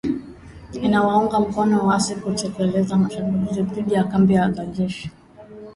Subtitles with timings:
[0.81, 5.11] Inawaunga mkono waasi kutekeleza mashambulizi dhidi ya kambi za jeshi